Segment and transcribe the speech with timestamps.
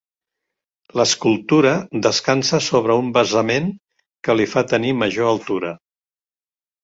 [0.99, 1.73] L'escultura
[2.05, 3.69] descansa sobre un basament
[4.29, 5.75] que li fa tenir major altura.